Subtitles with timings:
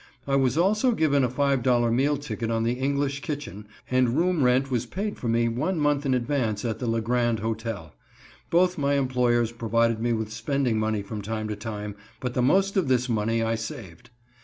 [0.25, 4.71] I was also given a $5.00 meal ticket on the English Kitchen, and room rent
[4.71, 7.93] was paid for me one month in advance at the LeGrand Hotel.
[8.49, 12.77] Both my employers provided me with spending money from time to time, but the most
[12.77, 14.09] of this money I saved.